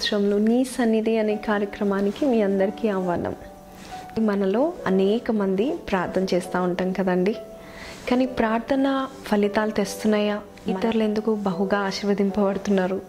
[0.00, 3.34] సంవత్సరంలో నీ సన్నిధి అనే కార్యక్రమానికి మీ అందరికీ ఆహ్వానం.
[4.18, 7.36] మనలో అనేక మంది ప్రార్థన చేస్తూ ఉంటాం కదండి.
[8.10, 10.40] కానీ ప్రార్థన ఫలితాలు తెస్తున్నాయా?
[10.68, 13.00] ఇతరులు ఎందుకు బహుగా ఆశీర్వదింపబడుతున్నారు?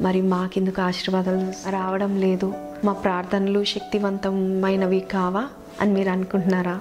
[0.00, 2.54] మరి మాకెందుకు ఆశీర్వాదాలు రావడం లేదు?
[2.84, 5.48] మా ప్రార్థనలు శక్తివంతమైనవి కావా
[5.80, 6.80] అని మీరు అనుకుంటున్నారా?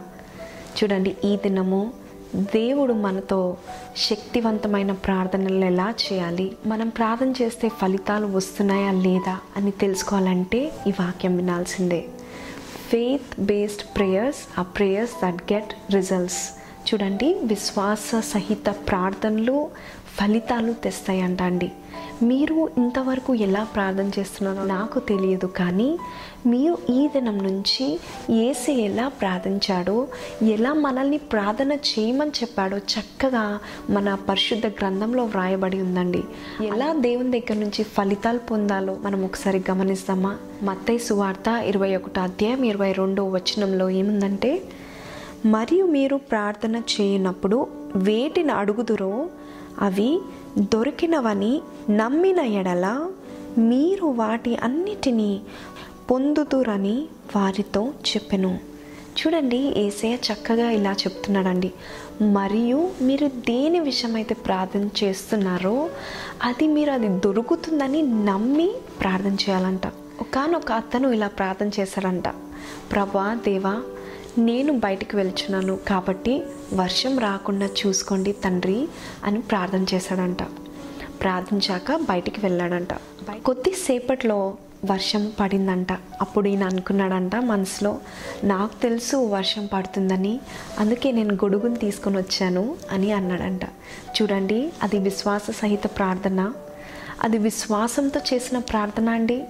[0.78, 1.94] చూడండి ఈ దినము
[2.36, 3.58] దేవుడు మనతో
[3.98, 6.52] శక్తివంతమైన ప్రార్థనలు ఎలా చేయాలి?
[6.66, 12.06] మనం ప్రార్థన చేస్తే ఫలితాలు వస్తున్నాయా లేదా అని తెలుసుకోవాలంటే ఈ వాక్యం వినాల్సిందే.
[12.90, 19.70] ఫెయిత్ బేస్డ్ ప్రేయర్స్ ఆ ప్రేయర్స్ దట్ గెట్ రిజల్ట్స్ చూడండి విశ్వాస సహిత ప్రార్థనలు
[20.18, 21.70] ఫలితాలు తెస్తాయంట అండి
[22.24, 25.88] మీరు ఇంతవరకు ఎలా ప్రార్థన చేస్తున్నారో నాకు తెలియదు కానీ
[26.46, 27.86] మీరు ఈ దినం నుంచి
[28.36, 30.08] ఏసే ఎలా ప్రార్థించాడో
[30.44, 33.44] ఎలా మనల్ని ప్రార్థన చేయమని చెప్పాడో చక్కగా
[33.90, 36.24] మన పరిశుద్ధ గ్రంథంలో వ్రాయబడి ఉందండి.
[36.62, 40.34] ఎలా దేవుని దగ్గర నుంచి ఫలితాలు పొందాలో మనం ఒకసారి గమనిస్తామా?
[40.64, 44.54] మత్తై సువార్త ఇరవై ఒకటో అధ్యాయం ఇరవై రెండో వచనంలో ఏముందంటే
[45.46, 47.58] మరియు మీరు ప్రార్థన చేయనప్పుడు
[47.96, 49.14] వేటిని అడుగుదురో
[49.80, 50.20] అవి
[50.58, 53.10] దొరికినవని నమ్మిన ఎడల
[53.58, 55.42] మీరు వాటి అన్నిటినీ
[56.12, 58.60] పొందుతురని వారితో చెప్పెను.
[59.20, 61.72] చూడండి ఏసయ్య చక్కగా ఇలా చెప్తున్నాడండి.
[62.22, 65.90] మరియు మీరు దేని విషయమైతే ప్రార్థన చేస్తున్నారో
[66.44, 69.88] అది మీరు అది దొరుకుతుందని నమ్మి ప్రార్థన చేయాలంట.
[70.22, 72.28] ఒకనొక అతను ఇలా ప్రార్థన చేశారంట
[72.92, 73.82] ప్రభా దేవా
[74.38, 76.44] నేను బయటికి వెళ్తున్నాను కాబట్టి
[76.74, 78.88] వర్షం రాకుండా చూసుకోండి తండ్రి
[79.24, 80.44] అని ప్రార్థన చేశాడంట.
[81.22, 82.94] ప్రార్థించాక బయటికి వెళ్ళాడంట.
[83.46, 84.54] కొద్దిసేపట్లో
[84.92, 85.92] వర్షం పడిందంట.
[85.94, 88.00] అప్పుడు ఈయన అనుకున్నాడంట మనసులో
[88.44, 90.40] నాకు తెలుసు వర్షం పడుతుందని
[90.80, 93.66] అందుకే నేను గొడుగుని తీసుకొని వచ్చాను అని అన్నాడంట.
[94.22, 96.52] చూడండి అది విశ్వాస సహిత ప్రార్థన.
[97.24, 99.44] అది విశ్వాసంతో చేసిన ప్రార్థన అండి.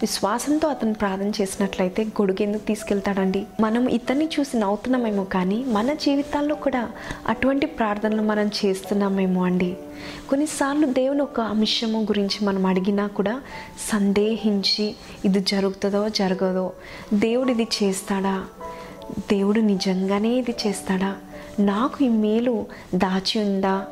[0.00, 3.46] విశ్వాసంతో అతను ప్రార్థన చేసినట్లయితే గొడుగు ఎందుకు తీసుకెళ్తాడండి?
[3.60, 6.90] మనం ఇతన్ని చూసి నవ్వుతున్నామేమో కానీ మన జీవితాల్లో కూడా
[7.28, 9.76] అటువంటి ప్రార్థనలు మనం చేస్తున్నామేమో అండి.
[10.30, 13.40] కొన్నిసార్లు దేవుని ఒక అంశము గురించి మనం అడిగినా కూడా
[13.92, 14.94] సందేహించి
[15.24, 16.72] ఇది జరుగుతుందో జరగదో
[17.14, 18.44] దేవుడు ఇది చేస్తాడా?
[19.18, 21.16] దేవుడు నిజంగానే ఇది చేస్తాడా?
[21.58, 23.86] నాకు ఈ మేలు దాచి ఉందా?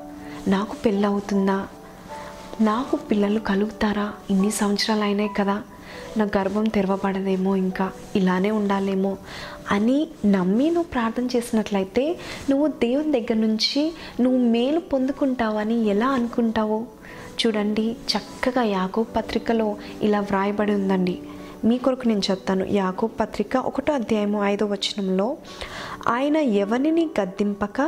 [0.49, 1.67] నాకు పెళ్ళవుతుందా?
[2.61, 4.13] నాకు పిల్లలు కలుగుతారా?
[4.31, 5.63] ఇన్ని సంవత్సరాలు అయినాయి కదా.
[6.17, 9.17] నా గర్భం తెరవబడదేమో ఇంకా ఇలానే ఉండాలేమో
[9.71, 12.19] అని నమ్మి నువ్వు ప్రార్థన చేసినట్లయితే
[12.51, 16.87] నువ్వు దేవుని దగ్గర నుంచి నువ్వు మేలు పొందుకుంటావని ఎలా అనుకుంటావు?
[17.47, 21.19] చూడండి చక్కగా యాకో పత్రికలో ఇలా వ్రాయబడి ఉందండి.
[21.65, 22.65] మీ కొరకు నేను చెప్తాను.
[22.65, 25.37] యాకో పత్రిక ఒకటో అధ్యాయము ఐదో వచనంలో
[26.09, 27.81] ఆయన ఎవరిని గద్దింపక?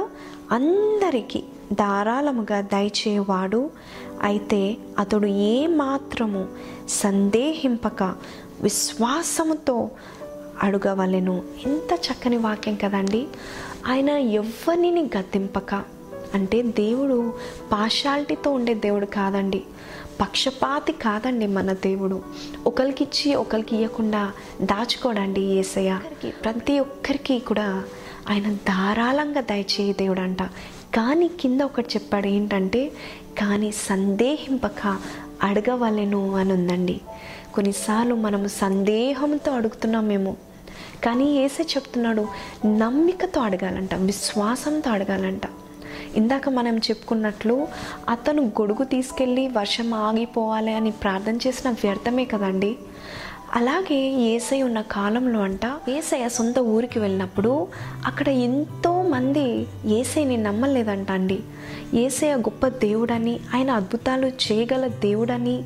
[0.51, 1.43] అందరికీ
[1.73, 3.71] ధారాళముగా దయచేవాడు
[4.23, 6.49] అయితే అతడు ఏ మాత్రము
[6.89, 8.03] సందేహింపక
[8.61, 9.91] విశ్వాసముతో
[10.63, 11.43] అడగవలెను.
[11.67, 13.27] ఎంత చక్కని వాక్యం కదండి.
[13.87, 15.75] ఆయన ఎవ్వరిని గతింపక
[16.35, 17.35] అంటే దేవుడు
[17.73, 19.63] పాషాలిటీతో ఉండే దేవుడు కాదండి.
[20.21, 22.23] పక్షపాతి కాదండి మన దేవుడు.
[22.67, 24.33] ఒకరికి ఇచ్చి ఒకరికి ఇవ్వకుండా
[24.63, 26.01] దాచుకోడండి ఏసయ్య.
[26.45, 27.85] ప్రతి ఒక్కరికి కూడా
[28.29, 30.43] ఆయన ధారాళంగా దయచేయ దేవుడు అంట
[30.95, 32.93] కానీ కింద ఒకటి చెప్పాడు ఏంటంటే
[33.39, 34.99] కానీ సందేహింపక
[35.43, 37.01] అడగవలెను అని ఉందండి
[37.55, 40.37] కొన్నిసార్లు మనము సందేహంతో అడుగుతున్నామేమో
[41.05, 42.28] కానీ ఏసే చెప్తున్నాడు
[42.67, 45.41] నమ్మికతో అడగాలంట విశ్వాసంతో అడగాలంట.
[46.17, 47.69] ఇందాక మనం చెప్పుకున్నట్లు
[48.09, 52.77] అతను గొడుగు తీసుకెళ్ళి వర్షం ఆగిపోవాలి అని ప్రార్థన చేసిన వ్యర్థమే కదండి.
[53.55, 57.69] అలాగే ఏసై ఉన్న కాలంలో అంట ఏసయ్య సొంత ఊరికి వెళ్ళినప్పుడు
[58.07, 59.45] అక్కడ ఎంతో మంది
[59.95, 61.39] ఏసైని నమ్మలేదంట అండి
[61.95, 65.57] ఏసయ్య గొప్ప దేవుడని ఆయన అద్భుతాలు చేయగల దేవుడని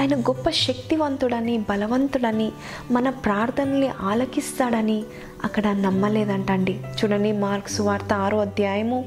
[0.00, 2.48] ఆయన గొప్ప శక్తివంతుడని బలవంతుడని
[2.90, 4.98] మన ప్రార్థనల్ని ఆలకిస్తాడని
[5.44, 6.74] అక్కడ నమ్మలేదంటండి.
[6.98, 8.98] చూడండి మార్క్స్ వార్త ఆరో అధ్యాయము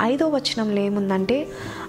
[0.00, 1.38] ఐదో వచనంలో ఏముందంటే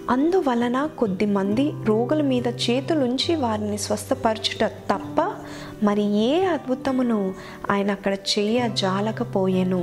[0.09, 5.17] అందువలన కొద్ది మంది రోగుల మీద చేతులుంచి వారిని స్వస్థపరచుట తప్ప
[5.83, 7.19] మరి ఏ అద్భుతమును
[7.71, 9.81] ఆయన అక్కడ చేయ జాలకపోయెను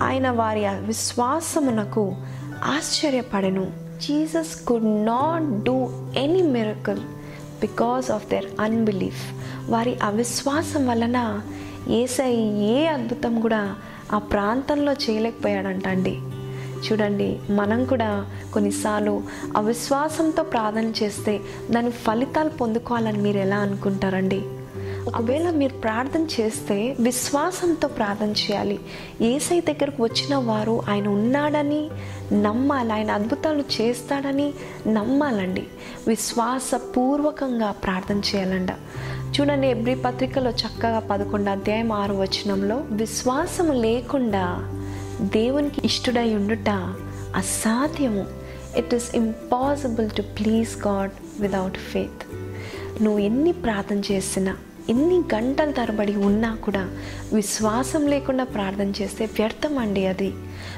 [0.00, 2.16] ఆయన వారి విశ్వాసమునకు
[2.64, 3.88] ఆశ్చర్యపడెను.
[4.02, 7.00] Jesus could not do any miracle
[7.60, 9.32] because of their unbelief
[9.70, 11.40] వారి అవిశ్వాసం వలన
[11.88, 13.74] ఏసై ఏ అద్భుతం కూడా
[14.12, 16.18] ఆ ప్రాంతంలో చేయలేకపోయాడంట అండి
[16.78, 19.22] చూడండి మనం కూడా కొన్నిసార్లు
[19.56, 21.40] అవిశ్వాసంతో ప్రార్థన చేస్తే
[21.70, 24.42] దాని ఫలితాలు పొందుకోవాలని మీరు ఎలా అనుకుంటారండి?
[25.08, 28.80] ఒకవేళ మీరు ప్రార్థన చేస్తే విశ్వాసంతో ప్రార్థన చేయాలి.
[29.20, 31.90] ఏసై దగ్గరకు వచ్చిన వారు ఆయన ఉన్నాడని
[32.32, 32.92] నమ్మాలి.
[32.92, 34.54] ఆయన అద్భుతాలు చేస్తాడని
[34.86, 35.66] నమ్మాలండి.
[36.08, 38.70] విశ్వాసపూర్వకంగా ప్రార్థన చేయాలంట.
[39.40, 44.56] చూడండి ఎబ్రి పత్రికలో చక్కగా పదకొండు అధ్యాయం ఆరు వచనంలో విశ్వాసము లేకుండా
[45.20, 46.70] దేవునికి ఇష్టడై ఉండుట
[47.36, 48.26] అసాధ్యము.
[48.76, 52.24] It is impossible to please God without faith
[53.02, 54.56] నువ్వు ఎన్ని ప్రార్థన చేసినా
[54.88, 56.90] ఎన్ని గంటల తరబడి ఉన్నా కూడా
[57.32, 60.34] విశ్వాసం లేకుండా ప్రార్థన చేస్తే వ్యర్థం అండి అది.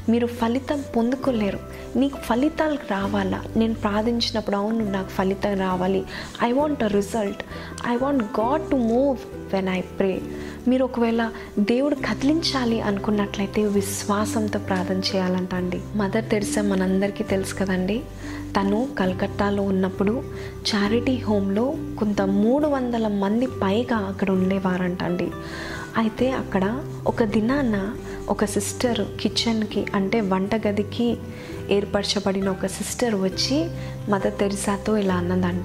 [0.08, 1.58] మీరు ఫలితం పొందుకోలేరు.
[1.96, 3.44] నీకు ఫలితాలు రావాలా?
[3.56, 6.04] నేను ప్రార్థించినప్పుడు అవును నాకు ఫలితం రావాలి.
[6.42, 7.42] I want a result
[7.88, 9.18] I want God to move
[9.54, 10.20] when I pray
[10.68, 18.02] మీరు ఒకవేళ దేవుడు కదిలించాలి అనుకున్నట్లయితే విశ్వాసంతో ప్రార్థన చేయాలంట అండి మదర్ తెరిసా మనందరికీ తెలుసు కదండి.
[18.56, 20.22] తను కలకత్తాలో ఉన్నప్పుడు
[20.70, 25.30] చారిటీ హోమ్లో కొంత మూడు వందల మంది పైగా అక్కడ ఉండేవారంట అండి
[25.96, 27.94] అయితే అక్కడ ఒక దినాన
[28.28, 31.16] ఒక సిస్టర్ కిచెన్కి అంటే వంటగదికి
[31.70, 33.70] ఏర్పరచబడిన ఒక సిస్టర్ వచ్చి
[34.10, 35.64] మదర్ తెరిసాతో ఇలా అన్నదంట.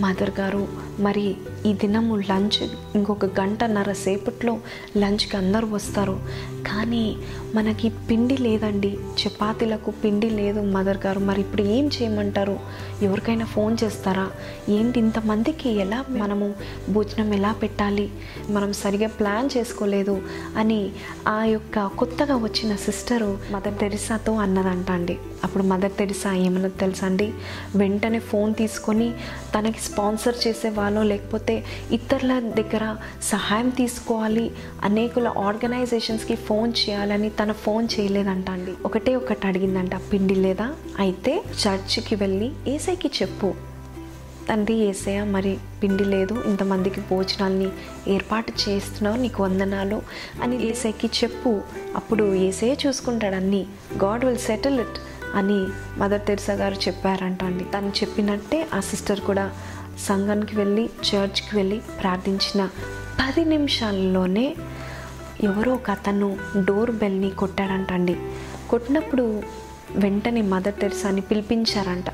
[0.00, 0.68] మదర్ గారు
[0.98, 4.58] మరి ఈ దినము లంచ్ ఇంకొక గంటన్నర సేపట్లో
[4.96, 6.20] లంచ్కి అందరూ వస్తారు.
[6.66, 7.16] కానీ
[7.54, 8.98] మనకి పిండి లేదండి.
[9.20, 11.20] చపాతీలకు పిండి లేదు మదర్ గారు.
[11.20, 12.58] మరి ఇప్పుడు ఏం చేయమంటారు?
[13.02, 14.30] ఎవరికైనా ఫోన్ చేస్తారా?
[14.68, 16.54] ఏంటి ఇంతమందికి ఎలా మనము
[16.90, 18.10] భోజనం ఎలా పెట్టాలి?
[18.50, 20.22] మనం సరిగా ప్లాన్ చేసుకోలేదు
[20.56, 20.90] అని
[21.28, 27.32] ఆ యొక్క కొత్తగా వచ్చిన సిస్టరు మదర్ తెరిసాతో అన్నదంట అండి అప్పుడు మదర్ తెరిసా ఏమన్నది తెలుసా అండి?
[27.76, 29.12] వెంటనే ఫోన్ తీసుకొని
[29.58, 31.49] తనకి స్పాన్సర్ చేసే వాళ్ళు లేకపోతే
[31.92, 34.50] ఇతరుల దగ్గర సహాయం తీసుకోవాలి
[34.84, 40.68] అనేకుల ఆర్గనైజేషన్స్కి ఫోన్ చేయాలని తన ఫోన్ చేయలేదంట అండి ఒకటే ఒకటి అడిగిందంట పిండి లేదా?
[40.98, 43.50] అయితే చర్చికి వెళ్ళి ఏసైకి చెప్పు.
[44.48, 47.68] తండ్రి ఏసయ మరి పిండి లేదు ఇంతమందికి భోజనాల్ని
[48.08, 50.02] ఏర్పాటు చేస్తున్నావు నీకు వందనాలు
[50.42, 51.52] అని ఏసైకి చెప్పు.
[51.96, 53.66] అప్పుడు ఏసయ చూసుకుంటాడు అన్నీ.
[54.04, 54.98] గాడ్ విల్ సెటిల్ ఇట్
[55.34, 55.58] అని
[55.98, 59.44] మదర్ తెరిసా గారు చెప్పారంట అండి తను చెప్పినట్టే ఆ సిస్టర్ కూడా
[60.06, 62.66] సంఘానికి వెళ్ళి చర్చ్కి వెళ్ళి ప్రార్థించిన
[63.20, 64.56] పది నిమిషాల్లోనే
[65.42, 66.28] ఎవరో ఒక అతను
[66.64, 68.16] డోర్ బెల్ని కొట్టాడంట అండి
[68.70, 69.42] కొట్టినప్పుడు
[69.94, 72.04] వెంటనే మదర్ తెరిసాని పిలిపించారంట.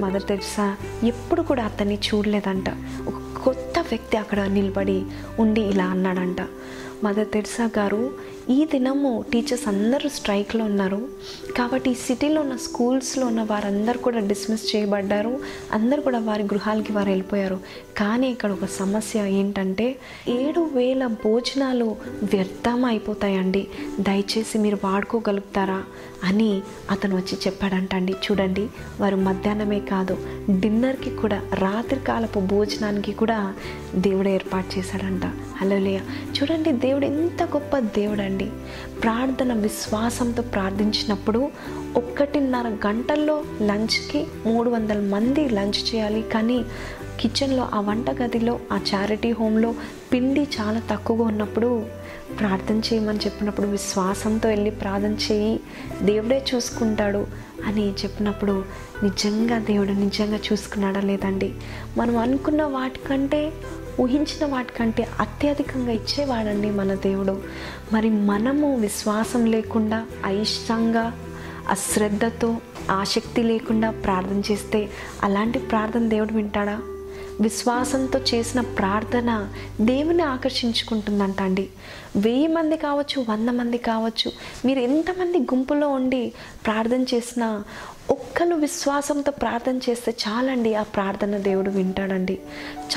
[0.00, 2.68] మదర్ తెరిసా ఎప్పుడు కూడా అతన్ని చూడలేదంట.
[3.08, 4.98] ఒక కొత్త వ్యక్తి అక్కడ నిలబడి
[5.38, 6.40] ఉండి ఇలా అన్నాడంట.
[7.04, 8.02] మదర్ తెరిసా గారు
[8.52, 11.08] ఈ దినము టీచర్స్ అందరూ స్ట్రైక్లో ఉన్నారు.
[11.56, 15.40] కాబట్టి ఈ సిటీలో ఉన్న స్కూల్స్లో ఉన్న వారందరూ కూడా డిస్మిస్ చేయబడ్డారు.
[15.72, 17.58] అందరూ కూడా వారి గృహాలకి వారు వెళ్ళిపోయారు.
[17.96, 19.96] కానీ ఇక్కడ ఒక సమస్య ఏంటంటే
[20.28, 23.68] ఏడు వేల భోజనాలు వ్యర్థం అయిపోతాయండి.
[24.00, 25.84] దయచేసి మీరు వాడుకోగలుగుతారా
[26.24, 28.12] అని అతను వచ్చి చెప్పాడంటండి.
[28.12, 28.68] చూడండి
[29.00, 30.16] వారు మధ్యాహ్నమే కాదు
[30.50, 33.54] డిన్నర్కి కూడా రాత్రి కాలపు భోజనానికి కూడా
[33.94, 35.22] దేవుడు ఏర్పాటు చేశాడంట.
[35.56, 35.98] హలోలియ
[36.30, 38.50] చూడండి దేవుడు ఎంత గొప్ప దేవుడు అండి
[39.02, 41.50] ప్రార్థన విశ్వాసంతో ప్రార్థించినప్పుడు
[41.96, 46.22] ఒక్కటిన్నర గంటల్లో లంచ్కి మూడు వందల మంది లంచ్ చేయాలి.
[46.22, 46.64] కానీ
[47.20, 49.74] కిచెన్లో ఆ వంటగదిలో ఆ చారిటీ హోమ్లో
[50.12, 51.86] పిండి చాలా తక్కువగా ఉన్నప్పుడు
[52.38, 55.60] ప్రార్థన చేయమని చెప్పినప్పుడు విశ్వాసంతో వెళ్ళి ప్రార్థన చేయి.
[56.02, 57.26] దేవుడే చూసుకుంటాడు
[57.66, 58.64] అని చెప్పినప్పుడు
[59.02, 61.54] నిజంగా దేవుడు నిజంగా చూసుకున్నాడా లేదండి?
[61.98, 63.52] మనం అనుకున్న వాటికంటే
[64.00, 67.42] ఊహించిన వాటికంటే అత్యధికంగా ఇచ్చేవాడండి మన దేవుడు.
[67.92, 71.18] మరి మనము విశ్వాసం లేకుండా అయిష్టంగా
[71.68, 72.56] అశ్రద్ధతో
[72.90, 74.88] ఆసక్తి లేకుండా ప్రార్థన చేస్తే
[75.22, 76.80] అలాంటి ప్రార్థన దేవుడు వింటాడా?
[77.40, 79.48] విశ్వాసంతో చేసిన ప్రార్థన
[79.80, 81.68] దేవుని ఆకర్షించుకుంటుందంట అండి.
[82.16, 84.32] వెయ్యి మంది కావచ్చు వంద మంది కావచ్చు
[84.64, 86.32] మీరు ఎంతమంది గుంపులో ఉండి
[86.66, 87.64] ప్రార్థన చేసినా
[88.10, 92.38] ఒక్కరు విశ్వాసంతో ప్రార్థన చేస్తే చాలండి ఆ ప్రార్థన దేవుడు వింటాడండి.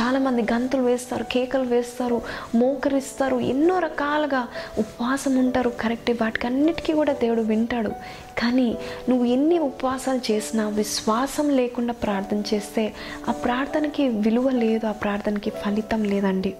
[0.02, 2.22] చాలామంది గంతులు వేస్తారు కేకలు వేస్తారు
[2.56, 4.48] మోకరిస్తారు ఎన్నో రకాలుగా
[4.78, 7.90] ఉపవాసం ఉంటారు కరెక్ట్ వాటికి అన్నిటికీ కూడా దేవుడు వింటాడు.
[8.38, 8.78] కానీ
[9.10, 12.94] నువ్వు ఎన్ని ఉపవాసాలు చేసినా విశ్వాసం లేకుండా ప్రార్థన చేస్తే
[13.30, 16.54] ఆ ప్రార్థనకి విలువ లేదు ఆ ప్రార్థనకి ఫలితం లేదండి.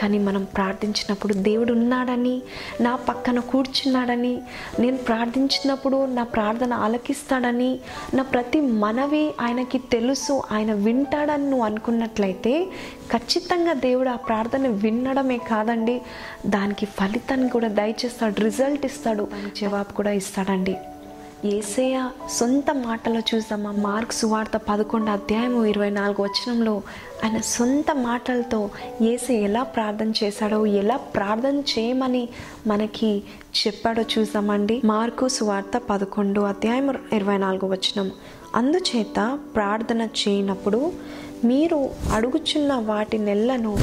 [0.00, 2.42] కానీ మనం ప్రార్థించినప్పుడు దేవుడు ఉన్నాడని
[2.80, 4.42] నా పక్కన కూర్చున్నాడని
[4.80, 7.78] నేను ప్రార్థించినప్పుడు నా ప్రార్థన ఆలకిస్తాడని
[8.14, 12.66] నా ప్రతి మనవి ఆయనకి తెలుసు ఆయన వింటాడని నువ్వు అనుకున్నట్లయితే
[13.12, 16.02] ఖచ్చితంగా దేవుడు ఆ ప్రార్థన వినడమే కాదండి.
[16.46, 19.28] దానికి ఫలితాన్ని కూడా దయచేస్తాడు రిజల్ట్ ఇస్తాడు
[19.60, 20.76] జవాబు కూడా ఇస్తాడండి.
[21.44, 23.70] ఏసయ సొంత మాటలో చూద్దామా?
[23.72, 26.82] మార్క్ సువార్త పదకొండు అధ్యాయము ఇరవై నాలుగు వచనంలో
[27.24, 28.70] ఆయన సొంత మాటలతో
[29.02, 32.28] ఏసే ఎలా ప్రార్థన చేశాడో ఎలా ప్రార్థన చేయమని
[32.66, 33.22] మనకి
[33.66, 34.82] చెప్పాడో చూద్దామండి.
[34.84, 38.10] మార్కు సువార్త పదకొండు అధ్యాయం ఇరవై నాలుగు వచనం.
[38.54, 40.92] అందుచేత ప్రార్థన చేయనప్పుడు
[41.44, 43.76] మీరు అడుగుచున్న వాటి నెలను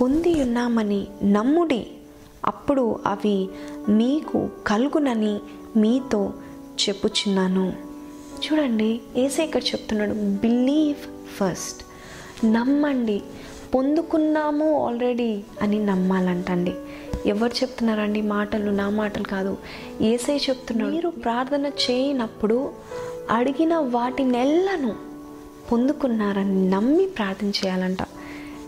[0.00, 1.86] పొంది ఉన్నామని నమ్ముడి
[2.46, 3.48] అప్పుడు అవి
[3.88, 5.38] మీకు కలుగునని
[5.76, 6.32] మీతో
[6.80, 7.72] చెప్పుచున్నాను.
[8.44, 11.84] చూడండి ఏసే ఇక్కడ చెప్తున్నాడు బిలీవ్ ఫస్ట్
[12.52, 13.22] నమ్మండి.
[13.74, 16.72] పొందుకున్నాము ఆల్రెడీ అని నమ్మాలంటండి.
[17.26, 18.22] ఎవరు చెప్తున్నారండి?
[18.22, 19.56] మాటలు నా మాటలు కాదు.
[20.00, 22.70] ఏసై చెప్తున్నాడు మీరు ప్రార్థన చేయనప్పుడు
[23.30, 24.94] అడిగిన వాటి నెల్లను
[25.72, 27.98] పొందుకున్నారని నమ్మి ప్రార్థన చేయాలంట.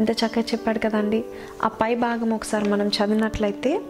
[0.00, 1.24] ఇంత చక్కగా చెప్పాడు కదండి.
[1.64, 3.80] ఆ పై భాగం ఒకసారి మనం చదివినట్లయితే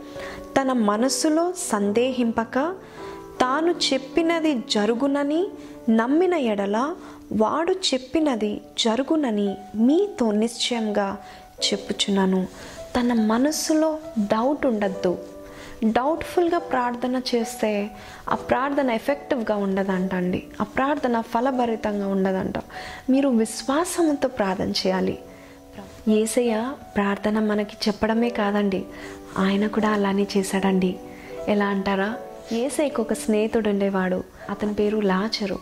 [0.60, 2.74] తన మనస్సులో సందేహింపక
[3.40, 5.46] తాను చెప్పినది జరుగునని
[5.90, 6.94] నమ్మిన ఎడల
[7.32, 11.18] వాడు చెప్పినది జరుగునని మీతో నిశ్చయంగా
[11.64, 12.46] చెప్పుచున్నాను.
[13.00, 15.18] తన మనసులో డౌట్ ఉండద్దు.
[15.84, 17.90] డౌట్ఫుల్గా ప్రార్థన చేస్తే
[18.28, 22.54] ఆ ప్రార్థన ఎఫెక్టివ్గా ఉండదంట అండి ఆ ప్రార్థన ఫలభరితంగా ఉండదంట.
[23.10, 25.18] మీరు విశ్వాసంతో ప్రార్థన చేయాలి.
[26.08, 28.84] ఏసయ్య ప్రార్థన మనకి చెప్పడమే కాదండి.
[29.38, 30.96] ఆయన కూడా అలానే చేశాడండి.
[31.48, 32.14] ఎలా అంటారా?
[32.52, 34.24] ఏసైకి ఒక స్నేహితుడు ఉండేవాడు.
[34.50, 35.58] అతని పేరు లాజరు.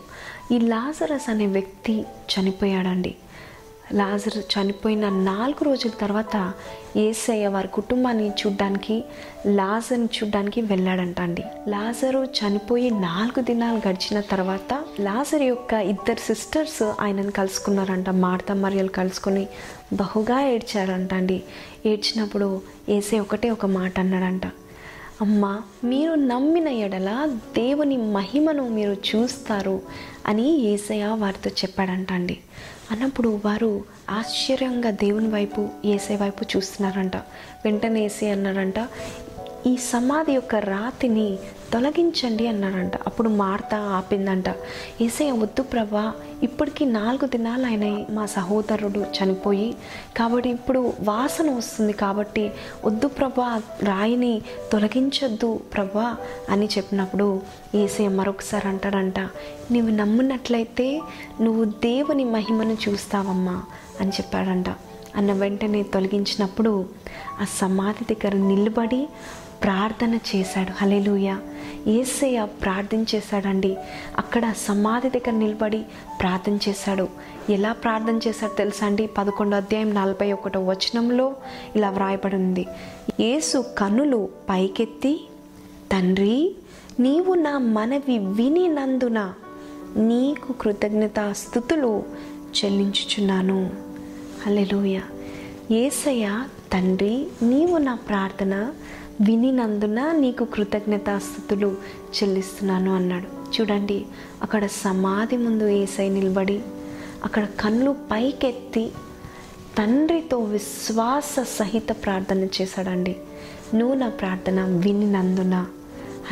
[0.51, 3.15] ఈ లాజరస్ అనే వ్యక్తి చనిపోయాడండి.
[3.93, 6.53] లాజర్ చనిపోయిన నాలుగు రోజుల తర్వాత
[6.97, 9.03] ఏసయ్య వారి కుటుంబాన్ని చూడ్డానికి
[9.45, 17.31] లాజర్ని చూడ్డానికి వెళ్ళాడంట అండి లాజరు చనిపోయి నాలుగు దినాలు గడిచిన తర్వాత లాజర్ యొక్క ఇద్దరు సిస్టర్స్ ఆయనను
[17.31, 18.09] కలుసుకున్నారంట.
[18.09, 19.47] మార్త మరియలు కలుసుకొని
[19.93, 21.43] బహుగా ఏడ్చారంట అండి
[21.85, 24.41] ఏడ్చినప్పుడు ఏసే ఒకటే ఒక మాట అన్నాడంట.
[25.21, 27.09] అమ్మ మీరు నమ్మిన ఎడల
[27.55, 29.81] దేవుని మహిమను మీరు చూస్తారు
[30.27, 32.39] అని ఏసయ్య వారితో చెప్పాడంట అండి
[32.91, 37.17] అన్నప్పుడు వారు ఆశ్చర్యంగా దేవుని వైపు ఏసే వైపు చూస్తున్నారంట.
[37.65, 38.79] వెంటనే ఏసే అన్నారంట
[39.67, 41.37] ఈ సమాధి యొక్క రాతిని
[41.73, 44.49] తొలగించండి అన్నారంట అప్పుడు మార్త ఆపిందంట.
[45.01, 49.75] ఏసే వద్దు ప్రభా ఇప్పటికీ నాలుగు దినాలు అయినాయి మా సహోదరుడు చనిపోయి
[50.17, 52.51] కాబట్టి ఇప్పుడు వాసన వస్తుంది కాబట్టి
[52.85, 54.41] వద్దు ప్రభా రాయిని
[54.71, 56.15] తొలగించొద్దు ప్రభా
[56.49, 57.41] అని చెప్పినప్పుడు
[57.75, 59.19] ఏసే మరొకసారి అంటాడంట
[59.71, 61.01] నువ్వు నమ్మినట్లయితే
[61.41, 63.63] నువ్వు దేవుని మహిమను చూస్తావమ్మా
[64.01, 64.69] అని చెప్పాడంట.
[65.15, 66.85] అన్న వెంటనే తొలగించినప్పుడు
[67.41, 69.07] ఆ సమాధి దగ్గర నిలబడి
[69.63, 70.83] ప్రార్థన చేశాడు.
[70.83, 71.37] హలేలుయ
[71.87, 73.77] ఏసయ్య ప్రార్థించేశాడండి
[74.17, 75.81] అక్కడ సమాధి దగ్గర నిలబడి
[76.21, 77.07] ప్రార్థన చేశాడు.
[77.49, 79.09] ఎలా ప్రార్థన చేశాడు తెలుసా అండి?
[79.17, 81.35] పదకొండో అధ్యాయం నలభై ఒకటో వచనంలో
[81.75, 82.67] ఇలా వ్రాయబడి ఉంది
[83.19, 85.27] యేసు కనులు పైకెత్తి
[85.91, 86.55] తండ్రి
[86.99, 89.33] నీవు నా మనవి వినినందున
[89.95, 92.03] నీకు కృతజ్ఞత స్థుతులు
[92.57, 93.69] చెల్లించుచున్నాను.
[94.45, 94.99] హల్లెలూయ.
[95.71, 96.43] ఏసయ్య
[96.73, 98.71] తండ్రి నీవు నా ప్రార్థన
[99.23, 101.75] వినినందున నీకు కృతజ్ఞతాస్థుతులు
[102.15, 103.27] చెల్లిస్తున్నాను అన్నాడు.
[103.55, 104.05] చూడండి
[104.41, 106.61] అక్కడ సమాధి ముందు ఏసై నిలబడి
[107.23, 108.91] అక్కడ కళ్ళు పైకెత్తి
[109.77, 113.15] తండ్రితో విశ్వాస సహిత ప్రార్థన చేశాడండి.
[113.73, 115.55] నువ్వు నా ప్రార్థన వినినందున.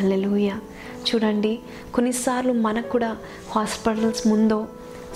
[0.00, 0.50] అల్లెలుయ
[1.08, 1.58] చూడండి
[1.94, 3.16] కొన్నిసార్లు మనకు కూడా
[3.50, 4.66] హాస్పిటల్స్ ముందో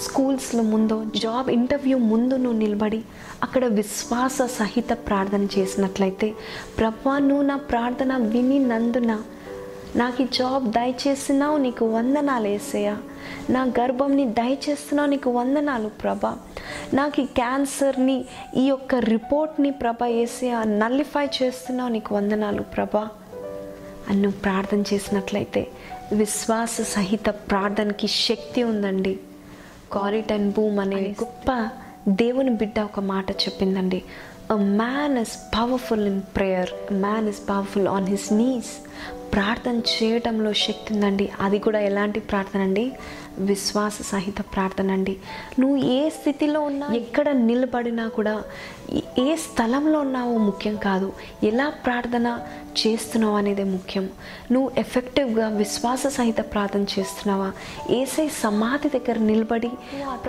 [0.00, 3.03] స్కూల్స్లో ముందో జాబ్ ఇంటర్వ్యూ ముందు నువ్వు నిలబడి
[3.43, 6.35] అక్కడ విశ్వాస సహిత ప్రార్థన చేసినట్లయితే
[6.79, 9.19] ప్రభా నువ్వు నా ప్రార్థన విని నందున
[9.97, 12.97] నాకు ఈ జాబ్ దయచేసినావు నీకు వందనాలు వేసేయా
[13.50, 16.37] నా గర్భంని దయచేస్తున్నావు నీకు వందనాలు ప్రభా.
[16.95, 18.25] నాకు ఈ క్యాన్సర్ని
[18.57, 23.09] ఈ యొక్క రిపోర్ట్ని ప్రభ వేసేయా నల్లిఫై చేస్తున్నావు నీకు వందనాలు ప్రభా.
[24.09, 25.67] అని నువ్వు ప్రార్థన చేసినట్లయితే
[26.12, 29.19] విశ్వాస సహిత ప్రార్థనకి శక్తి ఉందండి.
[29.93, 31.69] కారిటన్ బూమ్ అనే గొప్ప
[32.09, 34.02] దేవుని బిడ్డ ఒక మాట చెప్పిందండి.
[34.50, 38.87] A man is powerful in prayer man is powerful on his knees
[39.33, 41.31] ప్రార్థన చేయడంలో శక్తి ఉందండి.
[41.40, 42.93] అది కూడా ఎలాంటి ప్రార్థన అండి?
[43.38, 45.16] విశ్వాస సహిత ప్రార్థన అండి.
[45.61, 48.43] నువ్వు ఏ స్థితిలో ఉన్నా ఎక్కడ నిలబడినా కూడా
[49.19, 51.12] ఏ స్థలంలో ఉన్నావో ముఖ్యం కాదు.
[51.45, 52.38] ఎలా ప్రార్థన
[52.78, 54.09] చేస్తున్నావు అనేది ముఖ్యం.
[54.52, 57.52] నువ్వు ఎఫెక్టివ్గా విశ్వాస సహిత ప్రార్థన చేస్తున్నావా?
[57.90, 59.71] ఏసై సమాధి దగ్గర నిలబడి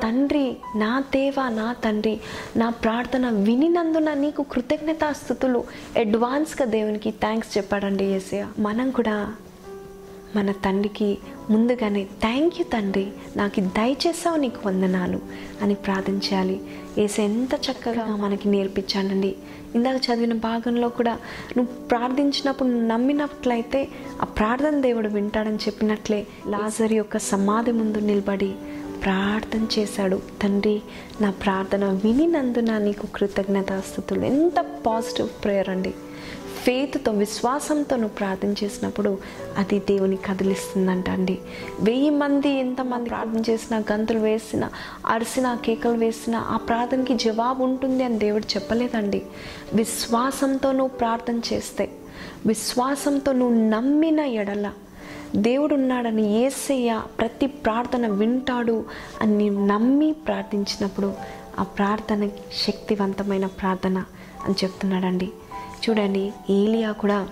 [0.03, 2.19] తండ్రి నా దేవా నా తండ్రి
[2.55, 5.63] నా ప్రార్థన వినినందున నీకు కృతజ్ఞతాస్థుతులు.
[5.97, 9.35] అడ్వాన్స్గా దేవునికి థ్యాంక్స్ చెప్పాడండి ఏసయ మనం కూడా
[10.35, 11.17] మన తండ్రికి
[11.49, 13.07] ముందుగానే థ్యాంక్ యూ తండ్రి.
[13.35, 15.19] నాకు దయచేసావు నీకు వందనాలు
[15.61, 16.61] అని ప్రార్థించాలి.
[16.97, 19.35] ఏసే ఎంత చక్కగా మనకి నేర్పించాడండి.
[19.75, 21.17] ఇందాక చదివిన భాగంలో కూడా
[21.57, 23.87] నువ్వు ప్రార్థించినప్పుడు నమ్మినట్లయితే
[24.21, 28.55] ఆ ప్రార్థన దేవుడు వింటాడని చెప్పినట్లే లాజర్ యొక్క సమాధి ముందు నిలబడి
[29.03, 30.21] ప్రార్థన చేశాడు.
[30.43, 30.81] తండ్రి
[31.21, 34.25] నా ప్రార్థన వినినందున నీకు కృతజ్ఞతాస్థుతులు.
[34.25, 35.93] ఎంత పాజిటివ్ ప్రేయర్ అండి.
[36.63, 39.17] ఫేత్తో విశ్వాసంతో నువ్వు ప్రార్థన చేసినప్పుడు
[39.57, 41.39] అది దేవుని కదిలిస్తుందంట అండి
[41.79, 44.69] వెయ్యి మంది ఎంతమంది ప్రార్థన చేసినా గంతులు వేసినా
[45.05, 49.21] అరిసినా కేకలు వేసినా ఆ ప్రార్థనకి జవాబు ఉంటుంది అని దేవుడు చెప్పలేదండి.
[49.73, 51.89] విశ్వాసంతో నువ్వు ప్రార్థన చేస్తే
[52.45, 54.67] విశ్వాసంతో నువ్వు నమ్మిన ఎడల
[55.35, 58.85] దేవుడు ఉన్నాడని ఏసయ్య ప్రతి ప్రార్థన వింటాడు
[59.21, 61.13] అని నమ్మి ప్రార్థించినప్పుడు
[61.59, 62.27] ఆ ప్రార్థన
[62.67, 63.97] శక్తివంతమైన ప్రార్థన
[64.45, 65.29] అని చెప్తున్నాడండి.
[65.83, 67.27] చూడండి ఏలియా కూడా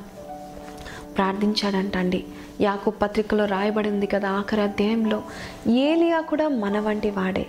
[1.16, 2.24] ప్రార్థించాడంట అండి
[2.62, 5.24] యాకు పత్రికలో రాయబడింది కదా ఆఖరి అధ్యాయంలో
[5.68, 7.46] ఏలియా కూడా మన వంటి వాడే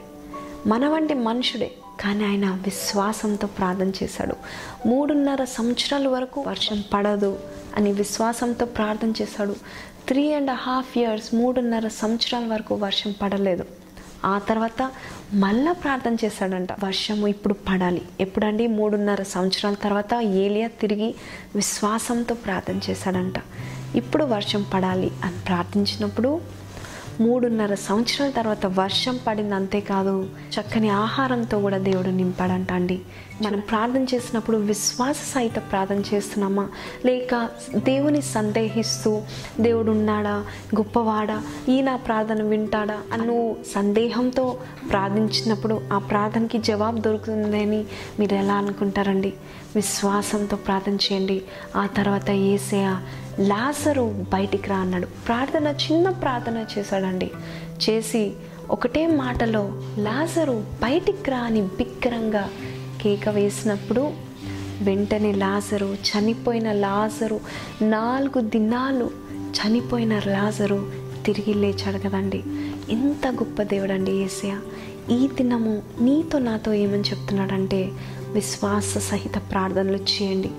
[0.67, 4.37] మన వంటి మనుషుడే కానీ ఆయన విశ్వాసంతో ప్రార్థన చేశాడు.
[4.89, 7.39] మూడున్నర సంవత్సరాల వరకు వర్షం పడదు
[7.77, 9.57] అని విశ్వాసంతో ప్రార్థన చేశాడు.
[10.09, 13.65] త్రీ అండ్ హాఫ్ ఇయర్స్ మూడున్నర సంవత్సరాల వరకు వర్షం పడలేదు.
[14.25, 14.83] ఆ తర్వాత
[15.35, 18.03] మళ్ళా ప్రార్థన చేశాడంట వర్షము ఇప్పుడు పడాలి.
[18.21, 18.67] ఎప్పుడండి?
[18.67, 21.15] మూడున్నర సంవత్సరాల తర్వాత ఏలియా తిరిగి
[21.55, 23.35] విశ్వాసంతో ప్రార్థన చేశాడంట
[23.95, 26.41] ఇప్పుడు వర్షం పడాలి అని ప్రార్థించినప్పుడు
[27.21, 30.29] మూడున్నర సంవత్సరాల తర్వాత వర్షం పడింది అంతేకాదు
[30.61, 33.01] చక్కని ఆహారంతో కూడా దేవుడు నింపాడంట అండి.
[33.43, 36.69] మనం ప్రార్థన చేసినప్పుడు విశ్వాస సహిత ప్రార్థన చేస్తున్నామా?
[37.07, 39.23] లేక దేవుని సందేహిస్తూ
[39.61, 40.45] దేవుడు ఉన్నాడా
[40.77, 41.43] గొప్పవాడా?
[41.69, 42.99] ఈ నా ప్రార్థన వింటాడా?
[43.13, 44.57] అను నువ్వు సందేహంతో
[44.91, 47.85] ప్రార్థించినప్పుడు ఆ ప్రార్థనకి జవాబు దొరుకుతుందని
[48.21, 49.33] మీరు ఎలా అనుకుంటారండి?
[49.77, 51.43] విశ్వాసంతో ప్రార్థన చేయండి.
[51.77, 52.97] ఆ తర్వాత ఏసయ
[53.41, 55.07] లాజరు బయటికి రా అన్నాడు.
[55.07, 57.31] ప్రార్థన చిన్న ప్రార్థన చేశాడండి.
[57.91, 58.33] చేసి
[58.71, 62.51] ఒకటే మాటలో లాజరు బయటికి రా అని బిగ్గరంగా
[63.03, 64.01] కేక వేసినప్పుడు
[64.83, 67.41] వెంటనే లాజరు చనిపోయిన లాజరు
[67.83, 70.93] నాలుగు దినాలు చనిపోయిన లాజరు
[71.27, 72.43] తిరిగి లేచాడు కదండి.
[72.91, 74.59] ఎంత గొప్ప దేవుడండి ఏసయ
[75.11, 77.91] ఈ దినము నీతో నాతో ఏమని చెప్తున్నాడంటే
[78.29, 80.51] విశ్వాస సహిత ప్రార్థనలు చేయండి.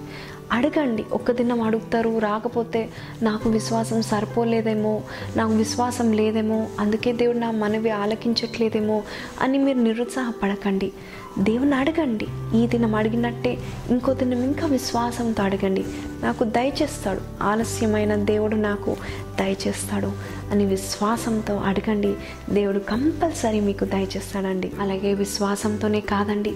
[0.51, 1.05] అడగండి.
[1.13, 2.89] ఒక్క దినం అడుగుతారు రాకపోతే
[3.21, 5.01] నాకు విశ్వాసం సరిపోలేదేమో
[5.35, 9.03] నాకు విశ్వాసం లేదేమో అందుకే దేవుడు నా మనవి ఆలకించట్లేదేమో
[9.41, 10.91] అని మీరు నిరుత్సాహపడకండి.
[11.37, 12.27] దేవుని అడగండి.
[12.57, 13.57] ఈ దినం అడిగినట్టే
[13.89, 15.83] ఇంకో దినం ఇంకా విశ్వాసంతో అడగండి.
[16.23, 17.43] నాకు దయచేస్తాడు.
[17.43, 18.95] ఆలస్యమైన దేవుడు నాకు
[19.39, 20.11] దయచేస్తాడు
[20.51, 22.15] అని విశ్వాసంతో అడగండి.
[22.49, 24.71] దేవుడు కంపల్సరీ మీకు దయచేస్తాడండి.
[24.79, 26.51] అలాగే విశ్వాసంతోనే కాదండి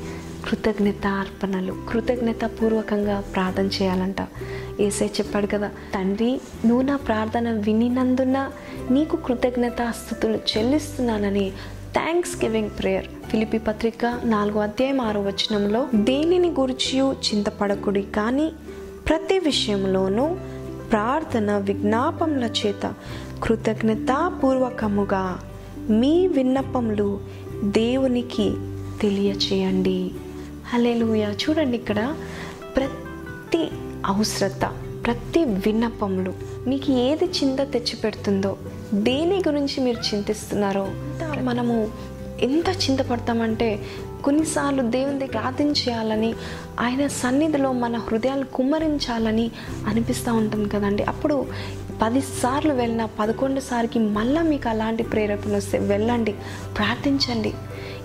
[0.50, 4.28] కృతజ్ఞత అర్పణలు కృతజ్ఞత పూర్వకంగా ప్రార్థన చేయాలంట.
[4.80, 8.52] ఏసే చెప్పాడు కదా తండ్రి నువ్వు నా ప్రార్థన వినినందున
[8.92, 11.52] నీకు కృతజ్ఞత స్థుతులు చెల్లిస్తున్నానని
[11.94, 18.52] థ్యాంక్స్ గివింగ్ ప్రేయర్ ఫిలిపి పత్రిక నాలుగో అధ్యాయం ఆరో వచనంలో దేనిని గురించి చింతపడకుడి కానీ
[19.08, 20.26] ప్రతి విషయంలోనూ
[20.92, 22.94] ప్రార్థన విజ్ఞాపముల చేత
[23.44, 25.40] కృతజ్ఞతాపూర్వకముగా
[25.90, 27.20] మీ విన్నపములు
[27.64, 28.54] దేవునికి
[29.02, 30.12] తెలియచేయండి.
[30.74, 32.16] హలేలుయ చూడండి ఇక్కడ
[32.76, 33.68] ప్రతి
[34.06, 34.81] అవసరత.
[35.06, 36.34] ప్రతి విన్నపములు
[36.68, 38.58] మీకు ఏది చింత తెచ్చిపెడుతుందో
[38.94, 40.88] దేని గురించి మీరు చింతిస్తున్నారో
[41.42, 41.92] మనము
[42.42, 43.80] ఎంత చింతపడతామంటే
[44.24, 46.34] కొన్నిసార్లు దేవుని ప్రార్థించేయాలని
[46.80, 49.52] ఆయన సన్నిధిలో మన హృదయాలు కుమ్మరించాలని
[49.88, 51.04] అనిపిస్తూ ఉంటుంది కదండి.
[51.04, 51.48] అప్పుడు
[52.02, 56.36] పదిసార్లు వెళ్ళిన పదకొండు సార్కి మళ్ళీ మీకు అలాంటి ప్రేరేపణ వస్తే వెళ్ళండి
[56.78, 57.54] ప్రార్థించండి.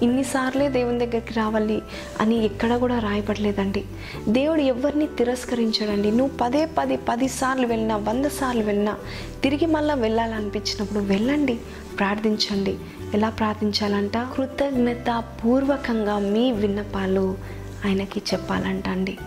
[0.02, 1.82] ఇన్నిసార్లే దేవుని దగ్గరికి రావాలి
[2.20, 3.85] అని ఎక్కడ కూడా రాయబడలేదండి.
[4.28, 6.11] దేవుడు ఎవరిని తిరస్కరించాడండి.
[6.11, 8.96] నువ్వు పదే పది పదిసార్లు వెళ్ళినా వంద సార్లు వెళ్ళినా
[9.42, 11.59] తిరిగి మళ్ళీ వెళ్ళాలనిపించినప్పుడు వెళ్ళండి
[11.98, 12.76] ప్రార్థించండి.
[13.14, 14.16] ఎలా ప్రార్థించాలంట?
[14.16, 17.37] కృతజ్ఞత పూర్వకంగా మీ విన్నపాలు
[17.85, 19.18] ఆయనకి చెప్పాలంట అండి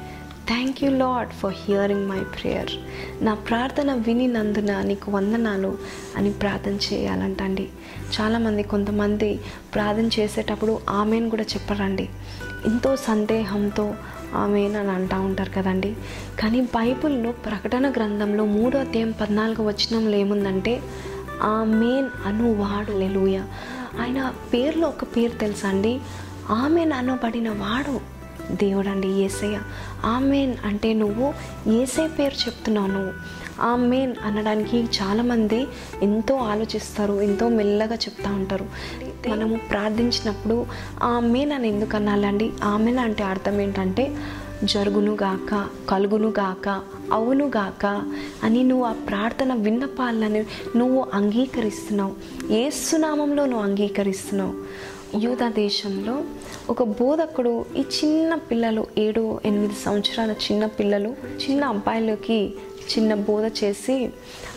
[0.49, 2.71] thank you Lord for hearing my prayer
[3.23, 5.77] నా ప్రార్థన వినినందున నీకు వందనాలు
[6.17, 7.69] అని ప్రార్థన చేయాలంట అండి
[8.15, 9.39] చాలామంది కొంతమంది
[9.73, 12.09] ప్రార్థన చేసేటప్పుడు ఆమెను కూడా చెప్పరండి.
[12.65, 13.93] ఎంతో సందేహంతో
[14.35, 15.95] ఆమెన్ అని అంటూ ఉంటారు కదండి.
[16.39, 20.81] కానీ బైబిల్లో ప్రకటన గ్రంథంలో మూడో అధ్యాయం పద్నాలుగు వచనంలో ఏముందంటే
[21.41, 22.91] ఆ మేన్ అనువాడు.
[22.97, 23.37] లెలుయ
[24.01, 25.99] ఆయన పేర్లో ఒక పేరు తెలుసా అండి
[26.49, 28.18] ఆమెన్ అనబడిన వాడు
[28.51, 29.59] దేవుడండి ఏసయ్య.
[30.05, 31.33] ఆమెన్ అంటే నువ్వు
[31.71, 33.13] ఏసే పేరు చెప్తున్నావు నువ్వు.
[33.61, 35.67] ఆమెన్ అనడానికి చాలామంది
[36.03, 38.65] ఎంతో ఆలోచిస్తారు ఎంతో మెల్లగా చెప్తూ ఉంటారు.
[39.29, 40.65] మనము ప్రార్థించినప్పుడు
[41.03, 42.51] ఆమెన్ అని ఎందుకు అనాలండి?
[42.63, 44.15] ఆమెన్ అంటే అర్థం ఏంటంటే
[44.63, 48.03] జరుగునుగాక కలుగునుగాక అవునుగాక
[48.43, 50.43] అని నువ్వు ఆ ప్రార్థన విన్నపాలని
[50.75, 52.15] నువ్వు అంగీకరిస్తున్నావు.
[52.53, 54.53] ఏసునామంలో నువ్వు అంగీకరిస్తున్నావు.
[55.17, 56.23] యూదా దేశంలో
[56.69, 62.53] ఒక బోధకుడు ఈ చిన్న పిల్లలు ఏడు ఎనిమిది సంవత్సరాల చిన్న పిల్లలు చిన్న అబ్బాయిలకి
[62.89, 64.09] చిన్న బోధ చేసి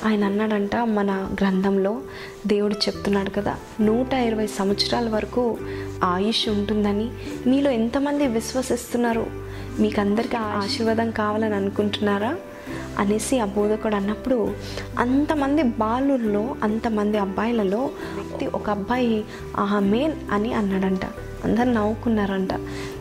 [0.04, 2.00] ఆయన అన్నాడంట మన గ్రంథంలో
[2.46, 5.58] దేవుడు చెప్తున్నాడు కదా నూట ఇరవై సంవత్సరాల వరకు
[6.04, 7.10] ఆయుష్ ఉంటుందని.
[7.46, 9.41] మీలో ఎంతమంది విశ్వసిస్తున్నారు?
[9.80, 12.36] మీకు అందరికీ ఆ ఆశీర్వాదం కావాలని అనుకుంటున్నారా?
[12.98, 14.54] అనేసి ఆ బోధకుడు అన్నప్పుడు
[14.98, 17.90] అంతమంది బాలుల్లో అంతమంది అబ్బాయిలలో
[18.54, 19.24] ఒక అబ్బాయి
[19.56, 21.00] ఆహా మేన్ అని అన్నాడంట.
[21.44, 22.48] అందరు నవ్వుకున్నారంట.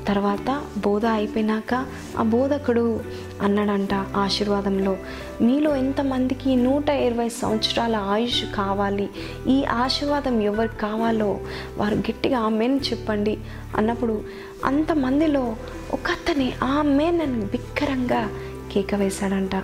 [0.07, 1.86] తర్వాత బోధ అయిపోయినాక
[2.19, 2.99] ఆ బోధకుడు
[3.41, 4.97] అన్నాడంట ఆశీర్వాదంలో
[5.41, 9.10] మీలో ఎంతమందికి నూట ఇరవై సంవత్సరాల ఆయుష్ కావాలి?
[9.47, 11.39] ఈ ఆశీర్వాదం ఎవరికి కావాలో?
[11.77, 13.38] వారు గట్టిగా ఆమెను చెప్పండి
[13.77, 14.21] అన్నప్పుడు
[14.65, 15.55] అంతమందిలో
[15.93, 18.30] ఒక అతని ఆమె నన్ను బిక్కరంగా
[18.71, 19.56] కేక వేశాడంట.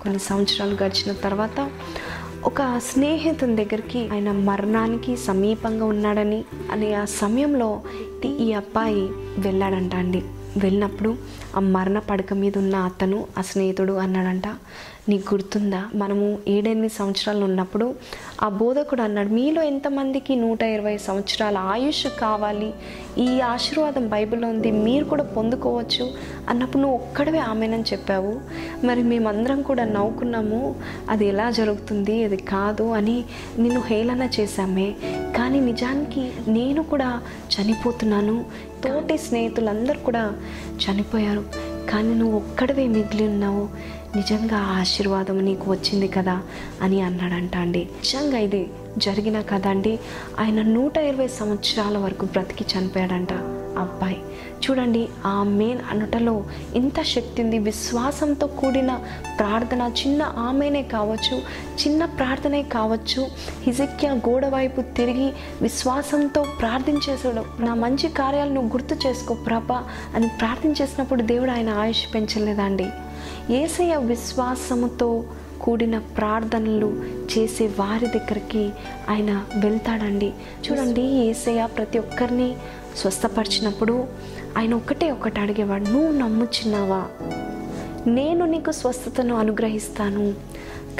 [0.00, 1.70] కొన్ని సంవత్సరాలు గడిచిన తర్వాత
[2.44, 7.82] ఒక స్నేహితుని దగ్గరికి ఆయన మరణానికి సమీపంగా ఉన్నాడని అనే ఆ సమయంలో
[8.26, 9.00] ఈ అబ్బాయి
[9.38, 10.22] వెళ్ళాడంట అండి.
[10.58, 11.16] వెళ్ళినప్పుడు
[11.58, 14.48] ఆ మరణ పడక మీద ఉన్న అతను ఆ స్నేహితుడు అన్నాడంట
[15.08, 15.82] నీకు గుర్తుందా?
[15.94, 17.86] మనము ఏడెనిమిది సంవత్సరాలు ఉన్నప్పుడు
[18.42, 22.70] ఆ బోధకుడు అన్నాడు మీలో ఎంతమందికి నూట ఇరవై సంవత్సరాల ఆయుష్ కావాలి?
[23.18, 26.10] ఈ ఆశీర్వాదం బైబిల్లో ఉంది మీరు కూడా పొందుకోవచ్చు
[26.48, 28.34] అన్నప్పుడు నువ్వు ఒక్కడవే ఆమెనని చెప్పావు.
[28.86, 30.74] మరి మేమందరం కూడా నవ్వుకున్నాము
[31.10, 32.24] అది ఎలా జరుగుతుంది?
[32.24, 33.24] అది కాదు అని
[33.58, 34.88] నిన్ను హేళన చేశామే.
[35.36, 37.10] కానీ నిజానికి నేను కూడా
[37.54, 38.68] చనిపోతున్నాను.
[38.84, 40.24] తోటి స్నేహితులందరూ కూడా
[40.84, 41.44] చనిపోయారు.
[41.90, 43.68] కానీ నువ్వు ఒక్కడవే మిగిలి ఉన్నావు.
[44.16, 46.42] నిజంగా ఆశీర్వాదం నీకు వచ్చింది కదా
[46.82, 47.88] అని అన్నాడంట అండి.
[47.92, 49.98] నిజంగా ఇది జరిగిన కదా అండి.
[50.40, 53.32] ఆయన నూట ఇరవై సంవత్సరాల వరకు బ్రతికి చనిపోయాడంట
[53.78, 54.16] అబ్బాయి.
[54.64, 56.44] చూడండి ఆ మెయిన్ అనుటలో
[56.74, 59.00] ఇంత శక్తి ఉంది విశ్వాసంతో కూడిన
[59.38, 61.36] ప్రార్థన చిన్న ఆమెనే కావచ్చు
[61.82, 63.26] చిన్న ప్రార్థనే కావచ్చు.
[63.62, 69.72] హిజక్య గోడ వైపు తిరిగి విశ్వాసంతో ప్రార్థించేసాడు నా మంచి కార్యాలను గుర్తు చేసుకో ప్రభ
[70.14, 72.88] అని ప్రార్థించేసినప్పుడు దేవుడు ఆయన ఆయుష్ పెంచలేదండి.
[73.50, 75.24] ఏసయ్య విశ్వాసముతో
[75.60, 78.70] కూడిన ప్రార్థనలు చేసే వారి దగ్గరికి
[79.10, 80.32] ఆయన వెళ్తాడండి.
[80.66, 82.56] చూడండి ఏసయ్య ప్రతి ఒక్కరిని
[82.96, 84.06] స్వస్థపరిచినప్పుడు
[84.56, 87.04] ఆయన ఒకటే ఒకటి అడిగేవాడు నువ్వు నమ్ముచున్నావా
[88.06, 90.34] నేను నీకు స్వస్థతను అనుగ్రహిస్తాను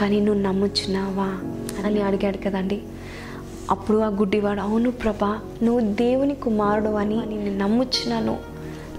[0.01, 1.29] కానీ నువ్వు నమ్ముచున్నావా
[1.85, 2.83] అని అడిగాడు కదండి.
[3.71, 8.39] అప్పుడు ఆ గుడ్డివాడు అవును ప్రభా నువ్వు దేవుని కుమారుడు అని నేను నమ్ముచున్నాను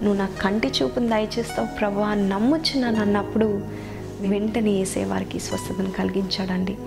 [0.04, 3.62] నువ్వు నా కంటి చూపుని దయచేస్తావు ప్రభా నమ్ముచున్నాను అన్నప్పుడు
[4.20, 6.78] వెంటనే ఏసేవారికి స్వస్థతను కలిగించాడండి.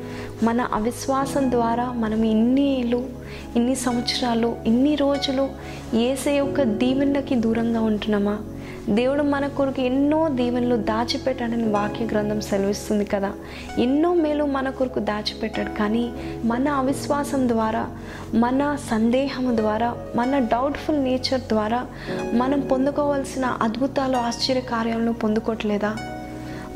[0.42, 2.80] మన అవిశ్వాసం ద్వారా మనం ఇన్ని
[3.56, 5.48] ఇన్ని సంవత్సరాలు ఇన్ని రోజులు
[5.96, 8.38] ఏసే యొక్క దీవెనలకి దూరంగా ఉంటున్నామా?
[8.88, 13.32] దేవుడు మన కొరకు ఎన్నో దీవెనలు దాచిపెట్టాడని వాక్య గ్రంథం సెలవిస్తుంది కదా.
[13.78, 15.78] ఎన్నో మేలు మన కొరకు దాచిపెట్టాడు.
[15.78, 16.12] కానీ
[16.44, 17.86] మన అవిశ్వాసం ద్వారా
[18.34, 21.86] మన సందేహం ద్వారా మన డౌట్ఫుల్ నేచర్ ద్వారా
[22.34, 25.96] మనం పొందుకోవాల్సిన అద్భుతాలు ఆశ్చర్య కార్యాలను పొందుకోవట్లేదా?